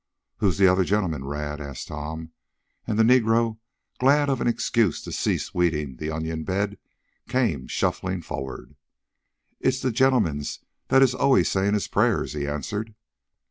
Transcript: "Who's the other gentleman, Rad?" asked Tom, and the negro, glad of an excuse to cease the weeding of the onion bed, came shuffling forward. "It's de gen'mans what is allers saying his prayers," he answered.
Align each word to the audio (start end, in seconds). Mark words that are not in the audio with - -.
"Who's 0.37 0.57
the 0.57 0.65
other 0.67 0.83
gentleman, 0.83 1.25
Rad?" 1.25 1.61
asked 1.61 1.89
Tom, 1.89 2.31
and 2.87 2.97
the 2.97 3.03
negro, 3.03 3.59
glad 3.99 4.29
of 4.31 4.41
an 4.41 4.47
excuse 4.47 4.99
to 5.03 5.11
cease 5.11 5.51
the 5.51 5.57
weeding 5.59 5.91
of 5.91 5.97
the 5.99 6.09
onion 6.09 6.43
bed, 6.43 6.79
came 7.27 7.67
shuffling 7.67 8.23
forward. 8.23 8.73
"It's 9.59 9.79
de 9.81 9.91
gen'mans 9.91 10.61
what 10.87 11.03
is 11.03 11.13
allers 11.13 11.49
saying 11.51 11.75
his 11.75 11.87
prayers," 11.87 12.33
he 12.33 12.47
answered. 12.47 12.95